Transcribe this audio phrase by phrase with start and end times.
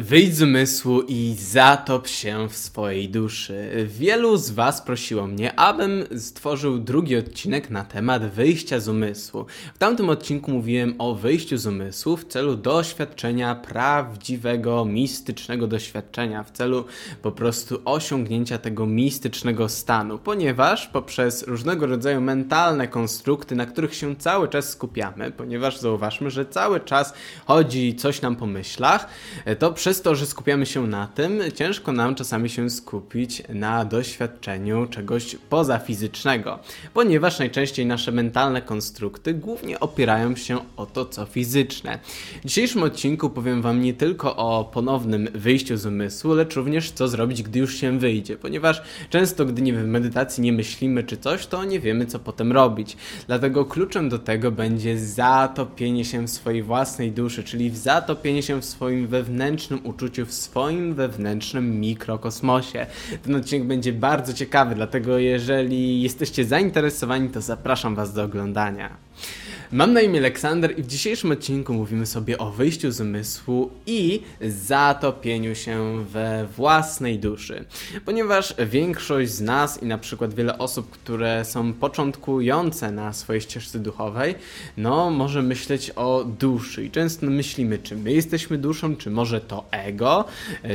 [0.00, 3.86] Wyjdź z umysłu i zatop się w swojej duszy.
[3.86, 9.46] Wielu z Was prosiło mnie, abym stworzył drugi odcinek na temat wyjścia z umysłu.
[9.74, 16.50] W tamtym odcinku mówiłem o wyjściu z umysłu w celu doświadczenia prawdziwego, mistycznego doświadczenia, w
[16.50, 16.84] celu
[17.22, 24.16] po prostu osiągnięcia tego mistycznego stanu, ponieważ poprzez różnego rodzaju mentalne konstrukty, na których się
[24.16, 27.14] cały czas skupiamy, ponieważ zauważmy, że cały czas
[27.46, 29.08] chodzi coś nam po myślach,
[29.58, 34.86] to przez to, że skupiamy się na tym, ciężko nam czasami się skupić na doświadczeniu
[34.86, 36.58] czegoś pozafizycznego,
[36.94, 41.98] ponieważ najczęściej nasze mentalne konstrukty głównie opierają się o to, co fizyczne.
[42.44, 47.08] W dzisiejszym odcinku powiem Wam nie tylko o ponownym wyjściu z umysłu, lecz również co
[47.08, 51.46] zrobić, gdy już się wyjdzie, ponieważ często, gdy nie w medytacji nie myślimy czy coś,
[51.46, 52.96] to nie wiemy, co potem robić.
[53.26, 58.64] Dlatego kluczem do tego będzie zatopienie się w swojej własnej duszy, czyli zatopienie się w
[58.64, 62.86] swoim wewnętrznym uczuciu, w swoim wewnętrznym mikrokosmosie.
[63.22, 68.96] Ten odcinek będzie bardzo ciekawy, dlatego jeżeli jesteście zainteresowani, to zapraszam Was do oglądania.
[69.72, 74.22] Mam na imię Aleksander i w dzisiejszym odcinku mówimy sobie o wyjściu z umysłu i
[74.40, 77.64] zatopieniu się we własnej duszy.
[78.04, 83.78] Ponieważ większość z nas i na przykład wiele osób, które są początkujące na swojej ścieżce
[83.78, 84.34] duchowej,
[84.76, 89.64] no może myśleć o duszy i często myślimy, czy my jesteśmy duszą, czy może to
[89.70, 90.24] ego,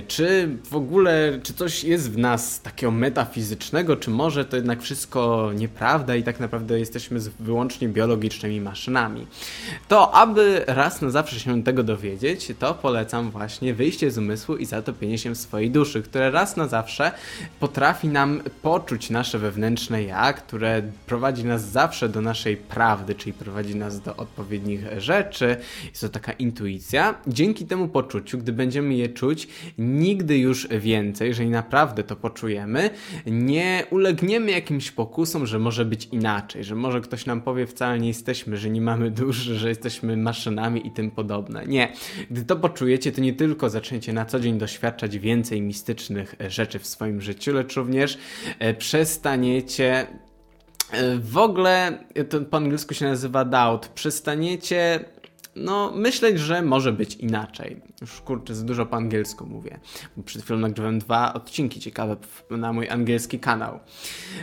[0.07, 5.51] czy w ogóle, czy coś jest w nas takiego metafizycznego, czy może to jednak wszystko
[5.55, 9.27] nieprawda i tak naprawdę jesteśmy wyłącznie biologicznymi maszynami maszynami.
[9.87, 14.65] To aby raz na zawsze się tego dowiedzieć, to polecam właśnie wyjście z umysłu i
[14.65, 17.11] zatopienie się w swojej duszy, które raz na zawsze
[17.59, 23.75] potrafi nam poczuć nasze wewnętrzne ja, które prowadzi nas zawsze do naszej prawdy, czyli prowadzi
[23.75, 25.57] nas do odpowiednich rzeczy.
[25.85, 27.15] Jest to taka intuicja.
[27.27, 32.89] Dzięki temu poczuciu, gdy będziemy je czuć, nigdy już więcej, jeżeli naprawdę to poczujemy,
[33.25, 38.07] nie ulegniemy jakimś pokusom, że może być inaczej, że może ktoś nam powie, wcale nie
[38.07, 41.65] jesteśmy, że nie mamy duszy, że jesteśmy maszynami i tym podobne.
[41.65, 41.93] Nie.
[42.31, 46.87] Gdy to poczujecie, to nie tylko zaczniecie na co dzień doświadczać więcej mistycznych rzeczy w
[46.87, 48.17] swoim życiu, lecz również
[48.59, 50.07] e, przestaniecie
[50.91, 55.05] e, w ogóle, to po angielsku się nazywa doubt, przestaniecie
[55.55, 57.81] no, myśleć, że może być inaczej.
[58.01, 59.79] Już kurczę, za dużo po angielsku mówię.
[60.17, 62.17] Bo przed chwilą nagrywałem dwa odcinki ciekawe
[62.49, 63.79] na mój angielski kanał.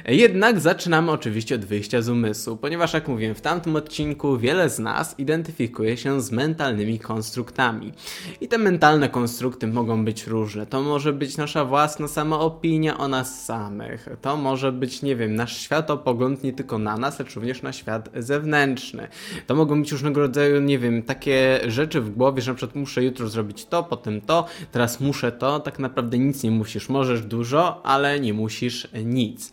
[0.09, 4.79] Jednak zaczynamy oczywiście od wyjścia z umysłu, ponieważ jak mówiłem w tamtym odcinku, wiele z
[4.79, 7.93] nas identyfikuje się z mentalnymi konstruktami.
[8.41, 10.67] I te mentalne konstrukty mogą być różne.
[10.67, 14.09] To może być nasza własna sama opinia o nas samych.
[14.23, 18.09] To może być, nie wiem, nasz światopogląd nie tylko na nas, lecz również na świat
[18.15, 19.09] zewnętrzny.
[19.47, 23.05] To mogą być różnego rodzaju, nie wiem, takie rzeczy w głowie, że na przykład muszę
[23.05, 26.89] jutro zrobić to, potem to, teraz muszę to, tak naprawdę nic nie musisz.
[26.89, 29.53] Możesz dużo, ale nie musisz nic.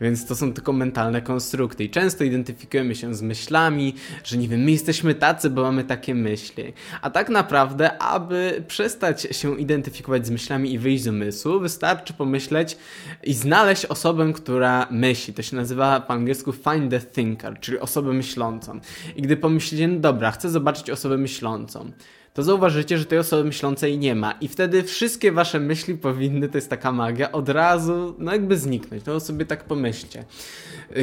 [0.00, 3.94] Więc to są tylko mentalne konstrukty i często identyfikujemy się z myślami,
[4.24, 6.72] że nie wiem, my jesteśmy tacy, bo mamy takie myśli.
[7.02, 12.76] A tak naprawdę, aby przestać się identyfikować z myślami i wyjść z umysłu, wystarczy pomyśleć
[13.22, 15.34] i znaleźć osobę, która myśli.
[15.34, 18.80] To się nazywa po angielsku find the thinker, czyli osobę myślącą.
[19.16, 21.92] I gdy pomyślicie, no dobra, chcę zobaczyć zobaczyć osobę myślącą,
[22.34, 24.32] to zauważycie, że tej osoby myślącej nie ma.
[24.40, 29.04] I wtedy wszystkie wasze myśli powinny, to jest taka magia, od razu, no jakby zniknąć.
[29.06, 30.24] No sobie tak pomyślcie.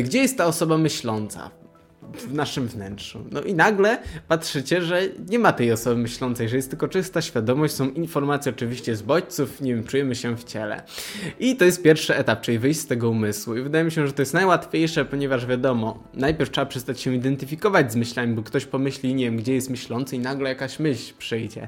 [0.03, 1.51] Gdzie jest ta osoba myśląca?
[2.01, 3.25] W naszym wnętrzu.
[3.31, 3.97] No i nagle
[4.27, 8.95] patrzycie, że nie ma tej osoby myślącej, że jest tylko czysta świadomość, są informacje oczywiście
[8.95, 10.83] z bodźców, nie wiem, czujemy się w ciele.
[11.39, 13.57] I to jest pierwszy etap, czyli wyjść z tego umysłu.
[13.57, 17.91] I wydaje mi się, że to jest najłatwiejsze, ponieważ wiadomo, najpierw trzeba przestać się identyfikować
[17.91, 21.67] z myślami, bo ktoś pomyśli, nie wiem, gdzie jest myślący i nagle jakaś myśl przyjdzie.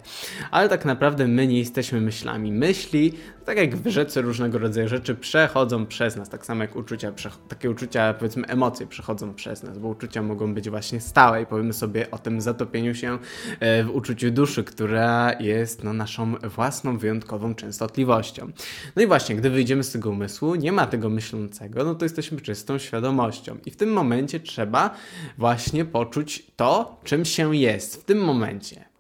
[0.51, 2.51] Ale tak naprawdę my nie jesteśmy myślami.
[2.51, 3.13] Myśli,
[3.45, 7.11] tak jak w rzece różnego rodzaju rzeczy, przechodzą przez nas, tak samo jak uczucia,
[7.47, 11.73] takie uczucia, powiedzmy emocje przechodzą przez nas, bo uczucia mogą być właśnie stałe i powiemy
[11.73, 13.17] sobie o tym zatopieniu się
[13.59, 18.51] e, w uczuciu duszy, która jest no, naszą własną, wyjątkową częstotliwością.
[18.95, 22.41] No i właśnie, gdy wyjdziemy z tego umysłu, nie ma tego myślącego, no to jesteśmy
[22.41, 23.57] czystą świadomością.
[23.65, 24.95] I w tym momencie trzeba
[25.37, 28.01] właśnie poczuć to, czym się jest.
[28.01, 28.92] W tym momencie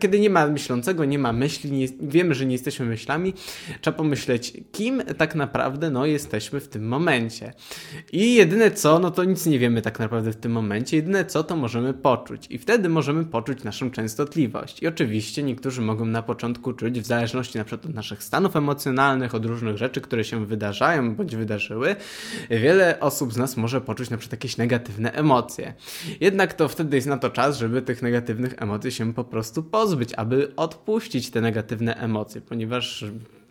[0.00, 3.34] kiedy nie ma myślącego, nie ma myśli, nie, wiemy, że nie jesteśmy myślami,
[3.80, 7.52] trzeba pomyśleć, kim tak naprawdę no, jesteśmy w tym momencie.
[8.12, 11.44] I jedyne co, no to nic nie wiemy tak naprawdę w tym momencie, jedyne co
[11.44, 12.46] to możemy poczuć.
[12.50, 14.82] I wtedy możemy poczuć naszą częstotliwość.
[14.82, 19.34] I oczywiście niektórzy mogą na początku czuć, w zależności na przykład od naszych stanów emocjonalnych,
[19.34, 21.96] od różnych rzeczy, które się wydarzają bądź wydarzyły,
[22.50, 25.74] wiele osób z nas może poczuć na przykład jakieś negatywne emocje.
[26.20, 30.14] Jednak to wtedy jest na to czas, żeby tych negatywnych emocji się po prostu pozbyć,
[30.14, 33.04] aby odpuścić te negatywne emocje, ponieważ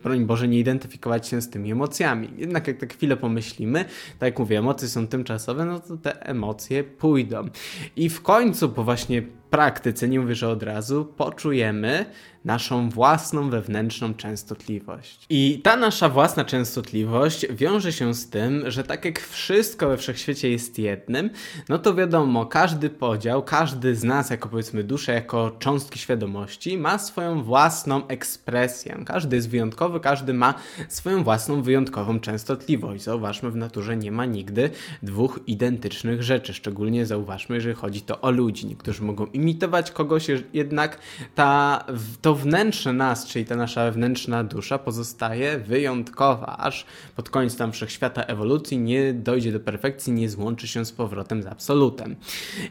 [0.03, 2.29] broń Boże, nie identyfikować się z tymi emocjami.
[2.37, 3.85] Jednak jak tak chwilę pomyślimy,
[4.19, 7.49] tak jak mówię, emocje są tymczasowe, no to te emocje pójdą.
[7.95, 12.05] I w końcu po właśnie praktyce, nie mówię, że od razu, poczujemy
[12.45, 15.25] naszą własną wewnętrzną częstotliwość.
[15.29, 20.49] I ta nasza własna częstotliwość wiąże się z tym, że tak jak wszystko we wszechświecie
[20.49, 21.29] jest jednym,
[21.69, 26.97] no to wiadomo, każdy podział, każdy z nas, jako powiedzmy dusze, jako cząstki świadomości, ma
[26.97, 29.03] swoją własną ekspresję.
[29.05, 30.53] Każdy jest wyjątkowy, każdy ma
[30.87, 33.03] swoją własną wyjątkową częstotliwość.
[33.03, 34.69] Zauważmy, w naturze nie ma nigdy
[35.03, 36.53] dwóch identycznych rzeczy.
[36.53, 38.67] Szczególnie zauważmy, jeżeli chodzi to o ludzi.
[38.67, 40.99] Niektórzy mogą imitować kogoś, jednak
[41.35, 41.85] ta,
[42.21, 46.85] to wnętrze nas, czyli ta nasza wewnętrzna dusza pozostaje wyjątkowa, aż
[47.15, 51.45] pod koniec tam wszechświata ewolucji nie dojdzie do perfekcji, nie złączy się z powrotem z
[51.45, 52.15] absolutem.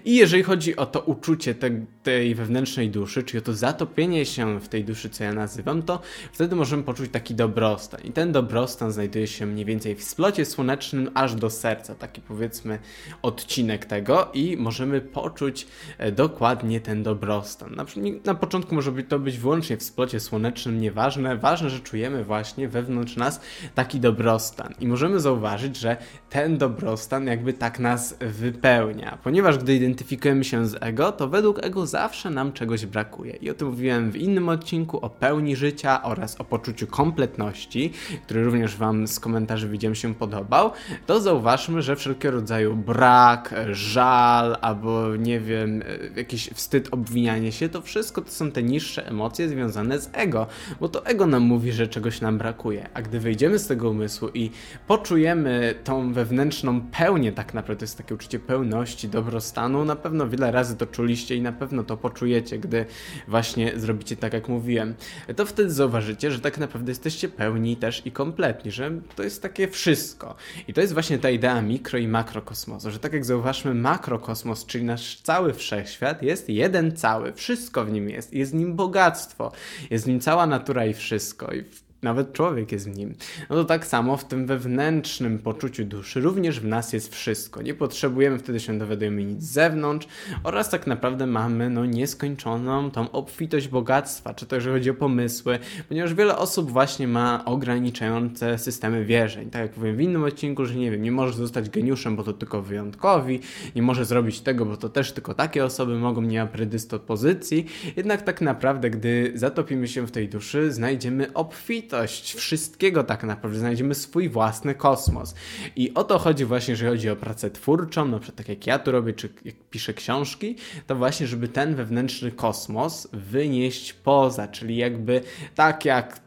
[0.04, 1.70] I jeżeli chodzi o to uczucie te,
[2.02, 6.00] tej wewnętrznej duszy, czyli o to zatopienie się w tej duszy, co ja nazywam, to
[6.32, 8.00] wtedy możemy poczuć taki dobrostan.
[8.04, 12.78] I ten dobrostan znajduje się mniej więcej w splocie słonecznym aż do serca, taki powiedzmy
[13.22, 15.66] odcinek tego i możemy poczuć
[15.98, 17.75] e, dokładnie dokładnie ten dobrostan.
[17.75, 17.85] Na,
[18.25, 21.37] na początku może to być wyłącznie w splocie słonecznym, nieważne.
[21.37, 23.41] Ważne, że czujemy właśnie wewnątrz nas
[23.75, 24.75] taki dobrostan.
[24.81, 25.97] I możemy zauważyć, że
[26.31, 29.19] ten dobrostan jakby tak nas wypełnia.
[29.25, 33.32] Ponieważ gdy identyfikujemy się z ego, to według ego zawsze nam czegoś brakuje.
[33.32, 37.93] I o tym mówiłem w innym odcinku o pełni życia oraz o poczuciu kompletności,
[38.25, 40.70] który również Wam z komentarzy widziałem się podobał.
[41.06, 45.82] To zauważmy, że wszelkiego rodzaju brak, żal albo nie wiem,
[46.17, 50.46] jakiś wstyd, obwinianie się, to wszystko to są te niższe emocje związane z ego,
[50.81, 52.88] bo to ego nam mówi, że czegoś nam brakuje.
[52.94, 54.50] A gdy wyjdziemy z tego umysłu i
[54.87, 60.50] poczujemy tą wewnętrzną pełnię, tak naprawdę to jest takie uczucie pełności, dobrostanu, na pewno wiele
[60.50, 62.87] razy to czuliście i na pewno to poczujecie, gdy
[63.28, 64.94] właśnie zrobicie tak, jak mówiłem,
[65.37, 69.69] to wtedy zauważycie, że tak naprawdę jesteście pełni też i kompletni, że to jest takie
[69.69, 70.34] wszystko.
[70.69, 74.84] I to jest właśnie ta idea mikro i makrokosmosu, że tak jak zauważmy, makrokosmos, czyli
[74.84, 79.52] nasz cały wszechświat jest jest jeden cały, wszystko w nim jest, jest w nim bogactwo,
[79.90, 81.52] jest w nim cała natura i wszystko.
[81.52, 81.64] I
[82.02, 83.14] nawet człowiek jest w nim.
[83.50, 87.62] No to tak samo w tym wewnętrznym poczuciu duszy również w nas jest wszystko.
[87.62, 90.06] Nie potrzebujemy wtedy się dowiadujemy nic z zewnątrz
[90.44, 95.58] oraz tak naprawdę mamy no nieskończoną tą obfitość bogactwa, czy to jeżeli chodzi o pomysły,
[95.88, 99.50] ponieważ wiele osób właśnie ma ograniczające systemy wierzeń.
[99.50, 102.32] Tak jak powiem w innym odcinku, że nie wiem, nie może zostać geniuszem, bo to
[102.32, 103.40] tylko wyjątkowi,
[103.76, 107.66] nie może zrobić tego, bo to też tylko takie osoby mogą, nie ma predyspozycji.
[107.96, 113.58] Jednak tak naprawdę, gdy zatopimy się w tej duszy, znajdziemy obfitość rozmaitość wszystkiego tak naprawdę,
[113.58, 115.34] znajdziemy swój własny kosmos.
[115.76, 118.78] I o to chodzi właśnie, jeżeli chodzi o pracę twórczą, na przykład tak jak ja
[118.78, 120.56] tu robię, czy jak piszę książki,
[120.86, 125.20] to właśnie, żeby ten wewnętrzny kosmos wynieść poza, czyli jakby
[125.54, 126.20] tak jak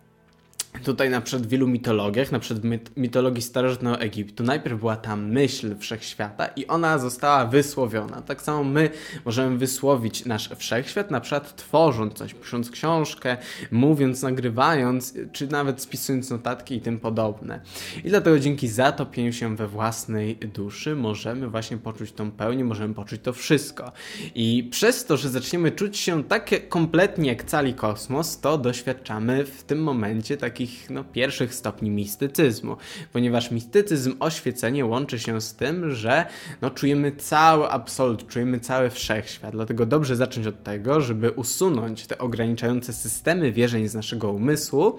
[0.84, 5.76] Tutaj na w wielu mitologiach, na przykład w mitologii starożytnego Egiptu, najpierw była ta myśl
[5.78, 8.22] wszechświata i ona została wysłowiona.
[8.22, 8.90] Tak samo my
[9.26, 13.38] możemy wysłowić nasz wszechświat, na przykład tworząc coś, pisząc książkę,
[13.72, 17.62] mówiąc, nagrywając, czy nawet spisując notatki i tym podobne.
[18.04, 23.22] I dlatego dzięki zatopieniu się we własnej duszy możemy właśnie poczuć tą pełnię, możemy poczuć
[23.22, 23.92] to wszystko.
[24.36, 29.64] I przez to, że zaczniemy czuć się tak kompletnie jak cali kosmos, to doświadczamy w
[29.64, 32.78] tym momencie takich takich no, pierwszych stopni mistycyzmu,
[33.14, 36.26] ponieważ mistycyzm, oświecenie łączy się z tym, że
[36.62, 39.52] no, czujemy cały absolut, czujemy cały wszechświat.
[39.52, 44.98] Dlatego dobrze zacząć od tego, żeby usunąć te ograniczające systemy wierzeń z naszego umysłu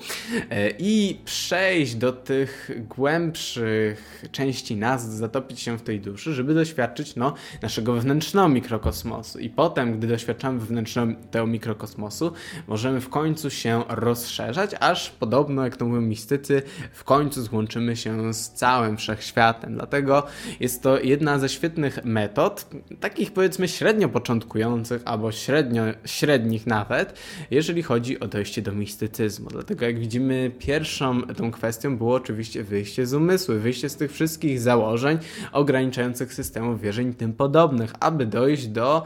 [0.51, 7.17] e, i przejść do tych głębszych części nas, zatopić się w tej duszy, żeby doświadczyć
[7.17, 9.39] no, naszego wewnętrznego mikrokosmosu.
[9.39, 12.33] I potem, gdy doświadczamy wewnętrznego mikrokosmosu,
[12.67, 17.97] możemy w końcu się rozszerzać, aż podobno podobno, jak to mówią mistycy, w końcu złączymy
[17.97, 19.75] się z całym wszechświatem.
[19.75, 20.27] Dlatego
[20.61, 22.67] jest to jedna ze świetnych metod,
[23.01, 27.19] takich powiedzmy średnio początkujących, albo średnio, średnich nawet,
[27.51, 29.49] jeżeli chodzi o dojście do mistycyzmu.
[29.51, 34.61] Dlatego jak widzimy, pierwszą tą kwestią było oczywiście wyjście z umysłu, wyjście z tych wszystkich
[34.61, 35.19] założeń
[35.53, 39.03] ograniczających systemów wierzeń tym podobnych, aby dojść do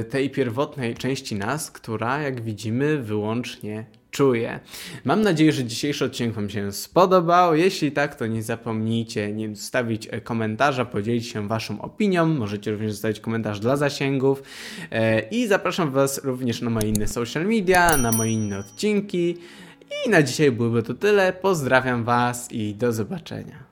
[0.00, 4.60] y, tej pierwotnej części nas, która jak widzimy wyłącznie czuję.
[5.04, 7.54] Mam nadzieję, że dzisiejszy odcinek Wam się spodobał.
[7.54, 12.26] Jeśli tak, to nie zapomnijcie nie zostawić e, komentarza, podzielić się Waszą opinią.
[12.26, 14.42] Możecie również zostawić komentarz dla zasięgów.
[14.90, 19.36] E, I zapraszam Was również na moje inne social media, na moje inne odcinki.
[20.06, 21.32] I na dzisiaj byłoby to tyle.
[21.32, 23.63] Pozdrawiam Was i do zobaczenia.